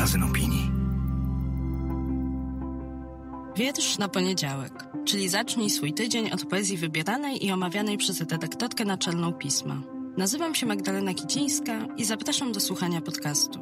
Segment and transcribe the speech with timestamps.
[0.00, 0.70] magazyn opinii.
[3.56, 4.72] Wiersz na poniedziałek,
[5.04, 9.82] czyli zacznij swój tydzień od poezji wybieranej i omawianej przez redaktorkę naczelną pisma.
[10.16, 13.58] Nazywam się Magdalena Kicińska i zapraszam do słuchania podcastu.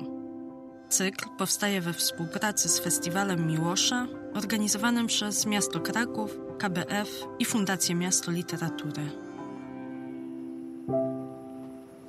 [0.88, 7.08] Cykl powstaje we współpracy z Festiwalem Miłosza, organizowanym przez Miasto Kraków, KBF
[7.38, 9.10] i Fundację Miasto Literatury.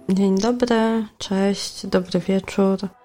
[0.09, 2.98] Dzień dobry, cześć, dobry wieczór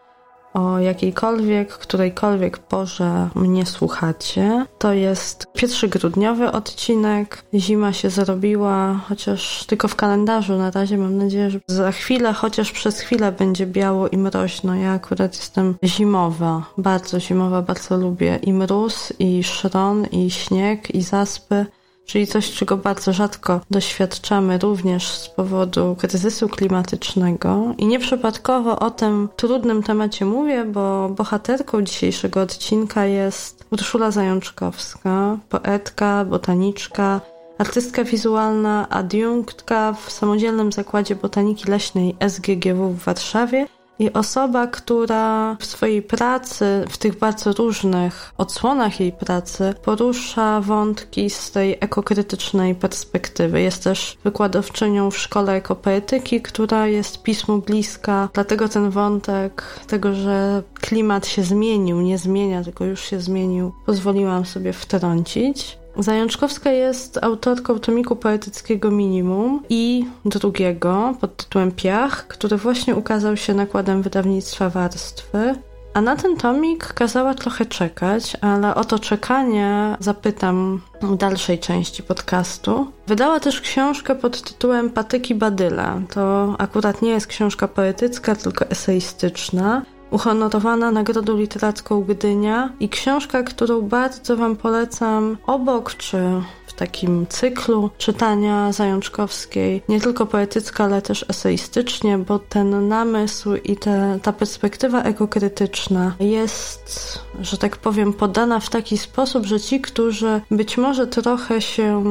[0.54, 4.66] o jakiejkolwiek, którejkolwiek porze mnie słuchacie.
[4.78, 7.44] To jest pierwszy grudniowy odcinek.
[7.54, 10.98] Zima się zrobiła, chociaż tylko w kalendarzu na razie.
[10.98, 14.74] Mam nadzieję, że za chwilę, chociaż przez chwilę będzie biało i mroźno.
[14.74, 21.02] Ja akurat jestem zimowa, bardzo zimowa, bardzo lubię i mróz, i szron, i śnieg, i
[21.02, 21.66] zaspy
[22.06, 27.74] czyli coś, czego bardzo rzadko doświadczamy również z powodu kryzysu klimatycznego.
[27.78, 36.25] I nieprzypadkowo o tym trudnym temacie mówię, bo bohaterką dzisiejszego odcinka jest Urszula Zajączkowska, poetka,
[36.25, 37.20] botaniczka,
[37.58, 43.66] artystka wizualna, adiunktka w Samodzielnym Zakładzie Botaniki Leśnej SGGW w Warszawie
[43.98, 51.31] i osoba, która w swojej pracy, w tych bardzo różnych odsłonach jej pracy, porusza wątki
[51.31, 53.61] z tej ekokrytycznej perspektywy.
[53.61, 60.62] Jest też wykładowczynią w szkole ekopoetyki, która jest pismu bliska, dlatego ten wątek tego, że
[60.75, 65.83] klimat się zmienił, nie zmienia, tylko już się zmienił, pozwoliłam sobie wtrącić.
[65.98, 73.55] Zajączkowska jest autorką tomiku poetyckiego Minimum i drugiego pod tytułem Piach, który właśnie ukazał się
[73.55, 75.55] nakładem wydawnictwa Warstwy.
[75.95, 82.03] A na ten tomik kazała trochę czekać, ale o to czekanie zapytam w dalszej części
[82.03, 82.87] podcastu.
[83.06, 86.00] Wydała też książkę pod tytułem Patyki Badyla.
[86.15, 93.82] To akurat nie jest książka poetycka, tylko eseistyczna uhonorowana Nagrodą Literacką Gdynia i książka, którą
[93.82, 96.19] bardzo Wam polecam obok czy
[96.66, 103.76] w takim cyklu czytania Zajączkowskiej, nie tylko poetycka, ale też eseistycznie, bo ten namysł i
[103.76, 110.41] te, ta perspektywa ekokrytyczna jest, że tak powiem, podana w taki sposób, że ci, którzy
[110.50, 112.04] być może trochę się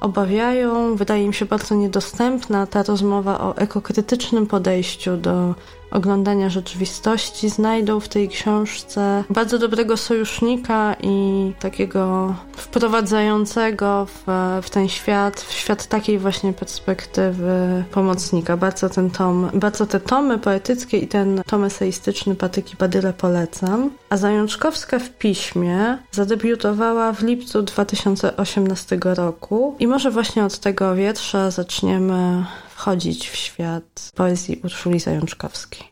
[0.00, 5.54] obawiają, wydaje im się bardzo niedostępna ta rozmowa o ekokrytycznym podejściu do
[5.96, 14.24] oglądania rzeczywistości znajdą w tej książce bardzo dobrego sojusznika i takiego wprowadzającego w,
[14.62, 18.56] w ten świat, w świat takiej właśnie perspektywy pomocnika.
[18.56, 23.90] Bardzo ten tom, bardzo te tomy poetyckie i ten tom eseistyczny Patyki Badyle polecam.
[24.10, 31.50] A Zajączkowska w piśmie zadebiutowała w lipcu 2018 roku i może właśnie od tego wiersza
[31.50, 32.44] zaczniemy
[32.76, 35.82] wchodzić w świat poezji Urszuli Zajączkowskiej.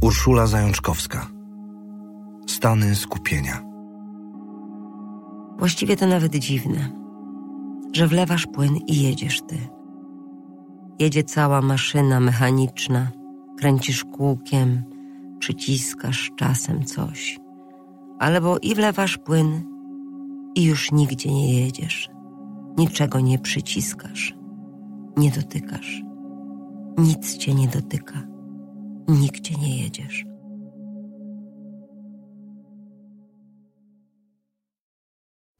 [0.00, 1.26] Urszula Zajączkowska
[2.46, 3.62] Stany skupienia
[5.58, 6.90] Właściwie to nawet dziwne,
[7.92, 9.58] że wlewasz płyn i jedziesz ty.
[10.98, 13.10] Jedzie cała maszyna mechaniczna,
[13.58, 14.82] kręcisz kółkiem,
[15.38, 17.38] przyciskasz czasem coś.
[18.18, 19.62] Albo i wlewasz płyn
[20.54, 22.10] i już nigdzie nie jedziesz
[22.80, 24.34] niczego nie przyciskasz,
[25.16, 26.02] nie dotykasz.
[26.98, 28.22] Nic cię nie dotyka,
[29.08, 30.24] nigdzie nie jedziesz.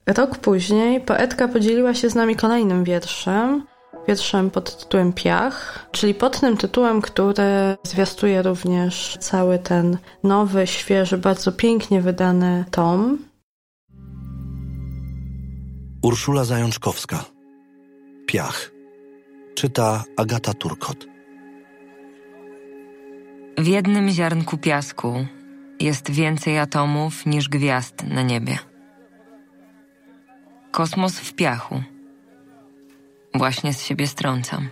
[0.06, 3.64] Rok później poetka podzieliła się z nami kolejnym wierszem,
[4.08, 11.18] wierszem pod tytułem Piach, czyli pod tym tytułem, który zwiastuje również cały ten nowy, świeży,
[11.18, 13.29] bardzo pięknie wydany tom.
[16.02, 17.24] Urszula Zajączkowska.
[18.26, 18.70] Piach.
[19.54, 21.06] Czyta Agata Turkot.
[23.58, 25.26] W jednym ziarnku piasku
[25.80, 28.58] jest więcej atomów niż gwiazd na niebie.
[30.70, 31.82] Kosmos w piachu.
[33.34, 34.68] Właśnie z siebie strącam.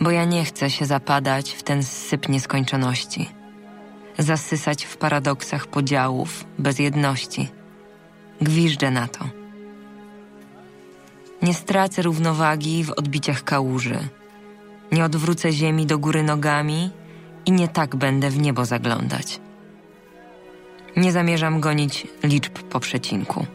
[0.00, 3.28] Bo ja nie chcę się zapadać w ten syp nieskończoności.
[4.18, 7.48] Zasysać w paradoksach podziałów, bez jedności.
[8.40, 9.38] Gwiżdżę na to
[11.42, 13.98] nie stracę równowagi w odbiciach kałuży.
[14.92, 16.90] Nie odwrócę ziemi do góry nogami
[17.46, 19.40] i nie tak będę w niebo zaglądać.
[20.96, 23.46] Nie zamierzam gonić liczb po przecinku.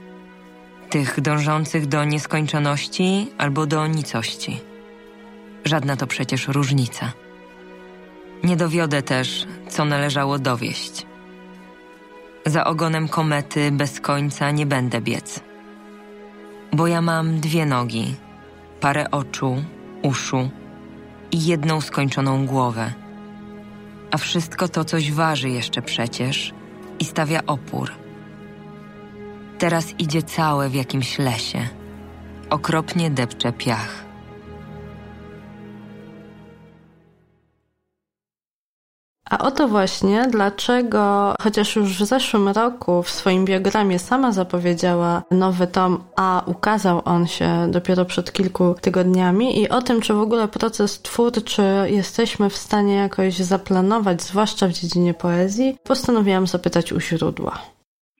[0.90, 4.60] Tych dążących do nieskończoności albo do nicości.
[5.66, 7.12] Żadna to przecież różnica.
[8.44, 11.06] Nie dowiodę też, co należało dowieść.
[12.46, 15.53] Za ogonem komety bez końca nie będę biec
[16.74, 18.16] bo ja mam dwie nogi,
[18.80, 19.64] parę oczu,
[20.02, 20.50] uszu
[21.32, 22.94] i jedną skończoną głowę.
[24.12, 26.54] a wszystko to coś waży jeszcze przecież
[27.00, 27.92] i stawia opór.
[29.60, 31.68] Teraz idzie całe w jakimś lesie.
[32.50, 34.03] Okropnie depcze piach.
[39.34, 45.68] A oto właśnie dlaczego, chociaż już w zeszłym roku w swoim biogramie sama zapowiedziała nowy
[45.68, 50.48] tom, a ukazał on się dopiero przed kilku tygodniami i o tym, czy w ogóle
[50.48, 57.54] proces twórczy jesteśmy w stanie jakoś zaplanować, zwłaszcza w dziedzinie poezji, postanowiłam zapytać u źródła.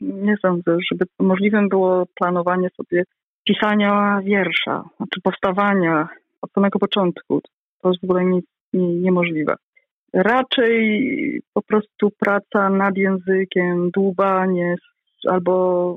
[0.02, 3.04] Nie sądzę, żeby możliwym było planowanie sobie
[3.48, 6.08] pisania wiersza, znaczy powstawania
[6.42, 7.42] od samego początku.
[7.82, 9.56] To jest w ogóle nic niemożliwe.
[10.14, 14.76] Raczej po prostu praca nad językiem, dłubanie
[15.30, 15.96] albo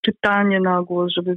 [0.00, 1.34] czytanie na głos, żeby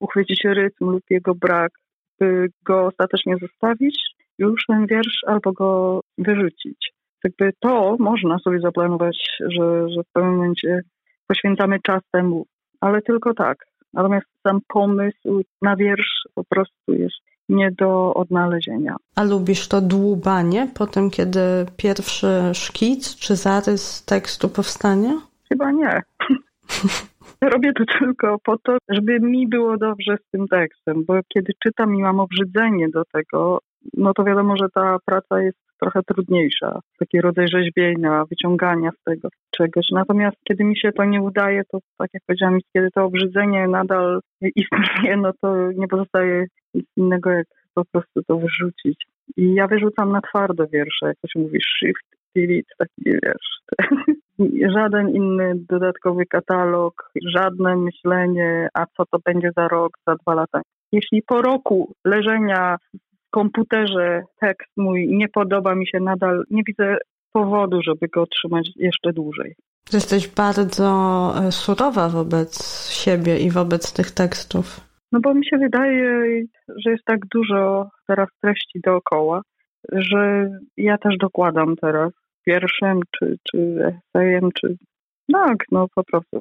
[0.00, 1.72] uchwycić rytm lub jego brak,
[2.20, 4.00] by go ostatecznie zostawić,
[4.38, 6.92] już ten wiersz, albo go wyrzucić.
[7.24, 10.80] Jakby to można sobie zaplanować, że, że w pewnym momencie
[11.26, 12.46] poświęcamy czas temu,
[12.80, 13.58] ale tylko tak.
[13.92, 18.96] Natomiast sam pomysł na wiersz po prostu jest nie do odnalezienia.
[19.16, 21.40] A lubisz to dłubanie po tym, kiedy
[21.76, 25.20] pierwszy szkic czy zarys tekstu powstanie?
[25.48, 26.02] Chyba nie.
[27.40, 31.94] Robię to tylko po to, żeby mi było dobrze z tym tekstem, bo kiedy czytam
[31.94, 33.58] i mam obrzydzenie do tego,
[33.94, 36.80] no to wiadomo, że ta praca jest trochę trudniejsza.
[36.98, 39.86] Taki rodzaj rzeźbienia, wyciągania z tego czegoś.
[39.92, 44.20] Natomiast kiedy mi się to nie udaje, to tak jak powiedziałam, kiedy to obrzydzenie nadal
[44.40, 49.06] istnieje, no to nie pozostaje nic innego, jak po prostu to wyrzucić.
[49.36, 53.48] I ja wyrzucam na twardo wiersze, jak to się mówi, shift, delete, taki wiesz.
[54.76, 60.60] Żaden inny dodatkowy katalog, żadne myślenie, a co to będzie za rok, za dwa lata.
[60.92, 62.76] Jeśli po roku leżenia
[63.36, 66.96] komputerze tekst mój nie podoba mi się nadal, nie widzę
[67.32, 69.54] powodu, żeby go trzymać jeszcze dłużej.
[69.92, 70.88] Jesteś bardzo
[71.38, 72.52] e, surowa wobec
[72.90, 74.80] siebie i wobec tych tekstów.
[75.12, 79.42] No bo mi się wydaje, że jest tak dużo teraz treści dookoła,
[79.92, 82.12] że ja też dokładam teraz
[82.46, 83.58] wierszem, czy, czy
[84.14, 84.76] esejem, czy
[85.32, 86.40] tak, no po prostu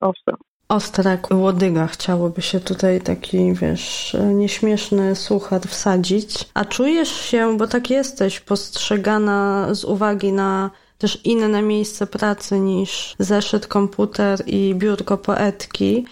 [0.00, 0.36] ostra.
[0.68, 6.48] Ostra jak łodyga chciałoby się tutaj taki, wiesz, nieśmieszny suchar wsadzić.
[6.54, 13.16] A czujesz się, bo tak jesteś, postrzegana z uwagi na też inne miejsce pracy niż
[13.18, 16.06] zeszyt, komputer i biurko poetki,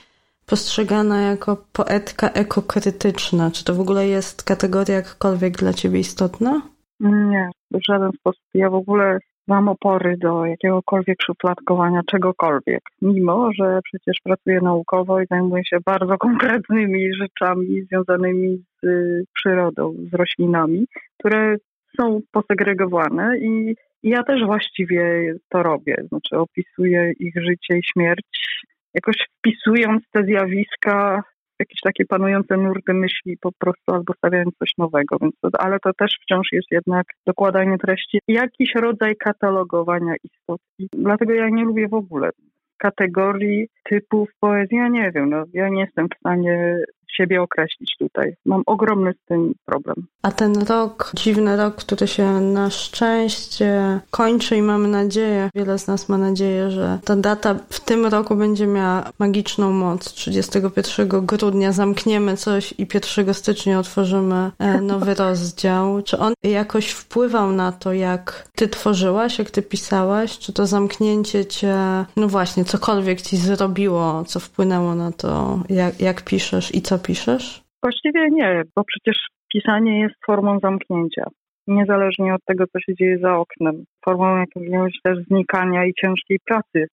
[0.47, 3.51] postrzegana jako poetka ekokrytyczna.
[3.51, 6.63] Czy to w ogóle jest kategoria jakkolwiek dla ciebie istotna?
[7.01, 8.43] Nie, w żaden sposób.
[8.55, 15.27] Ja w ogóle mam opory do jakiegokolwiek szufladkowania czegokolwiek, mimo że przecież pracuję naukowo i
[15.31, 18.87] zajmuję się bardzo konkretnymi rzeczami związanymi z
[19.35, 20.87] przyrodą, z roślinami,
[21.19, 21.57] które
[22.01, 28.65] są posegregowane i ja też właściwie to robię, znaczy opisuję ich życie i śmierć,
[28.95, 31.23] jakoś wpisując te zjawiska
[31.63, 36.19] jakieś takie panujące nurty myśli po prostu albo stawiając coś nowego, więc ale to też
[36.23, 40.61] wciąż jest jednak dokładanie treści, jakiś rodzaj katalogowania istot.
[40.79, 42.31] I dlatego ja nie lubię w ogóle
[42.79, 44.77] kategorii typów poezji.
[44.77, 46.77] Ja nie wiem, no, ja nie jestem w stanie
[47.17, 48.35] siebie określić tutaj.
[48.47, 50.07] Mam ogromny z tym problem.
[50.23, 55.87] A ten rok, dziwny rok, który się na szczęście kończy i mamy nadzieję, wiele z
[55.87, 60.13] nas ma nadzieję, że ta data w tym roku będzie miała magiczną moc.
[60.13, 66.03] 31 grudnia zamkniemy coś i 1 stycznia otworzymy e, nowy rozdział.
[66.03, 70.39] Czy on jakoś wpływał na to, jak ty tworzyłaś, jak ty pisałaś?
[70.39, 71.77] Czy to zamknięcie cię,
[72.17, 77.63] no właśnie, cokolwiek ci zrobiło, co wpłynęło na to, jak, jak piszesz i co piszesz?
[77.83, 79.17] Właściwie nie, bo przecież
[79.53, 81.25] pisanie jest formą zamknięcia.
[81.67, 83.85] Niezależnie od tego, co się dzieje za oknem.
[84.05, 86.87] Formą jakiegoś też znikania i ciężkiej pracy,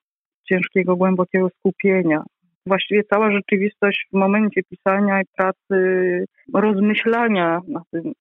[0.49, 2.23] ciężkiego, głębokiego skupienia.
[2.65, 5.77] Właściwie cała rzeczywistość w momencie pisania i pracy,
[6.53, 8.13] rozmyślania na ten,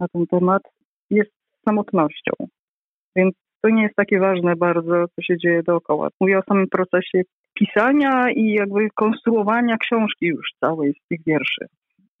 [0.00, 0.62] na ten temat
[1.10, 1.30] jest
[1.68, 2.32] samotnością.
[3.16, 6.08] Więc to nie jest takie ważne bardzo, co się dzieje dookoła.
[6.20, 7.22] Mówię o samym procesie
[7.58, 11.66] pisania i jakby konstruowania książki już całej z tych wierszy.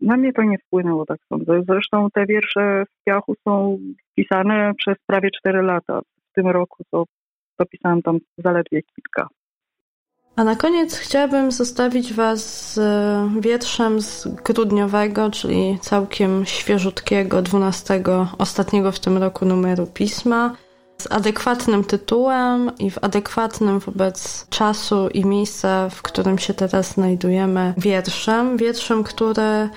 [0.00, 1.62] Na mnie to nie wpłynęło, tak sądzę.
[1.68, 3.78] Zresztą te wiersze w piachu są
[4.16, 6.00] pisane przez prawie 4 lata.
[6.00, 7.04] W tym roku to,
[7.56, 9.28] to pisałam tam zaledwie kilka.
[10.36, 12.80] A na koniec chciałabym zostawić Was z
[13.40, 18.02] wierszem z grudniowego, czyli całkiem świeżutkiego, 12,
[18.38, 20.56] ostatniego w tym roku numeru pisma
[21.02, 27.74] z adekwatnym tytułem i w adekwatnym wobec czasu i miejsca, w którym się teraz znajdujemy,
[27.76, 28.56] wierszem.
[28.56, 29.68] Wierszem, który,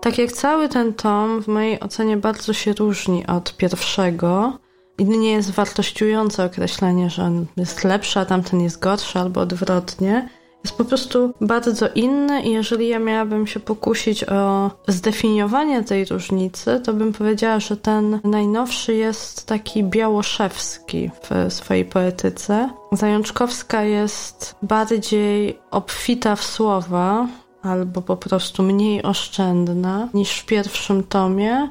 [0.00, 4.58] tak jak cały ten tom, w mojej ocenie bardzo się różni od pierwszego,
[4.98, 10.28] I nie jest wartościujące określenie, że on jest lepszy, a tamten jest gorszy, albo odwrotnie.
[10.64, 16.80] Jest po prostu bardzo inny, i jeżeli ja miałabym się pokusić o zdefiniowanie tej różnicy,
[16.84, 22.70] to bym powiedziała, że ten najnowszy jest taki białoszewski w swojej poetyce.
[22.92, 27.26] Zajączkowska jest bardziej obfita w słowa,
[27.62, 31.68] albo po prostu mniej oszczędna niż w pierwszym tomie.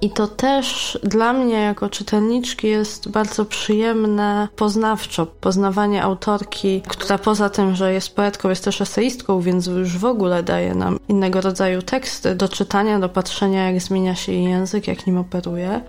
[0.00, 5.26] I to też dla mnie jako czytelniczki jest bardzo przyjemne poznawczo.
[5.26, 10.42] Poznawanie autorki, która poza tym, że jest poetką, jest też eseistką, więc już w ogóle
[10.42, 15.06] daje nam innego rodzaju teksty do czytania, do patrzenia, jak zmienia się jej język, jak
[15.06, 15.80] nim operuje.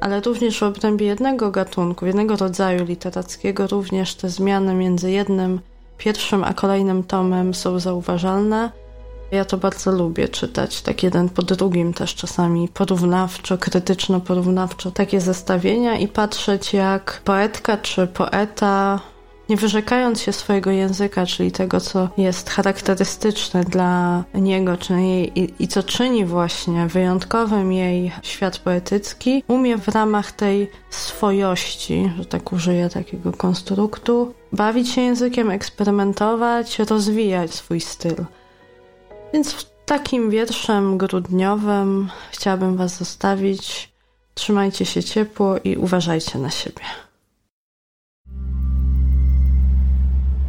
[0.00, 5.60] Ale również w obrębie jednego gatunku, jednego rodzaju literackiego, również te zmiany między jednym,
[5.98, 8.81] pierwszym a kolejnym tomem są zauważalne.
[9.32, 15.98] Ja to bardzo lubię czytać, tak jeden po drugim też czasami porównawczo, krytyczno-porównawczo takie zestawienia
[15.98, 19.00] i patrzeć jak poetka czy poeta
[19.48, 25.54] nie wyrzekając się swojego języka, czyli tego, co jest charakterystyczne dla niego czy jej i,
[25.58, 32.52] i, co czyni właśnie wyjątkowym jej świat poetycki, umie w ramach tej swojości, że tak
[32.52, 38.24] użyję takiego konstruktu, bawić się językiem, eksperymentować, rozwijać swój styl.
[39.32, 43.92] Więc takim wierszem grudniowym chciałabym Was zostawić.
[44.34, 46.84] Trzymajcie się ciepło i uważajcie na siebie.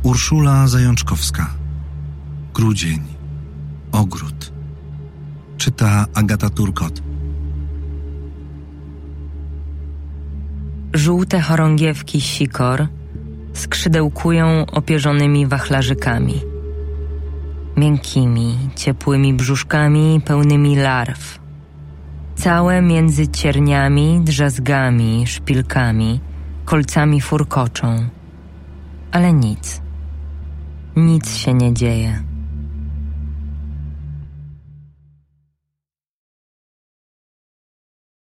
[0.04, 1.54] Urszula Zajączkowska.
[2.54, 3.04] Grudzień.
[3.92, 4.52] Ogród.
[5.58, 7.02] Czyta Agata Turkot.
[10.94, 12.88] Żółte chorągiewki sikor
[13.54, 16.53] skrzydełkują opierzonymi wachlarzykami
[17.78, 21.40] miękkimi, ciepłymi brzuszkami pełnymi larw.
[22.36, 26.20] Całe między cierniami, drzazgami, szpilkami,
[26.66, 28.10] kolcami furkoczą.
[29.12, 29.82] Ale nic.
[30.96, 32.33] Nic się nie dzieje.